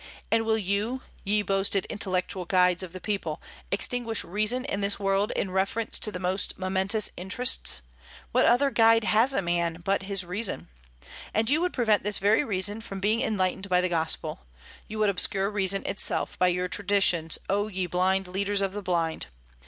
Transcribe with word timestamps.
And 0.31 0.47
will 0.47 0.57
you, 0.57 1.03
ye 1.23 1.43
boasted 1.43 1.85
intellectual 1.85 2.45
guides 2.45 2.81
of 2.81 2.91
the 2.91 2.99
people, 2.99 3.39
extinguish 3.71 4.23
reason 4.23 4.65
in 4.65 4.81
this 4.81 4.99
world 4.99 5.29
in 5.35 5.51
reference 5.51 5.99
to 5.99 6.11
the 6.11 6.19
most 6.19 6.57
momentous 6.57 7.11
interests? 7.15 7.83
What 8.31 8.47
other 8.47 8.71
guide 8.71 9.03
has 9.03 9.31
a 9.31 9.43
man 9.43 9.83
but 9.85 10.01
his 10.01 10.25
reason? 10.25 10.69
And 11.35 11.51
you 11.51 11.61
would 11.61 11.71
prevent 11.73 12.01
this 12.01 12.17
very 12.17 12.43
reason 12.43 12.81
from 12.81 12.99
being 12.99 13.21
enlightened 13.21 13.69
by 13.69 13.79
the 13.79 13.89
Gospel! 13.89 14.47
You 14.87 14.97
would 14.97 15.09
obscure 15.11 15.51
reason 15.51 15.85
itself 15.85 16.35
by 16.39 16.47
your 16.47 16.67
traditions, 16.67 17.37
O 17.47 17.67
ye 17.67 17.85
blind 17.85 18.27
leaders 18.27 18.61
of 18.61 18.73
the 18.73 18.81
blind! 18.81 19.27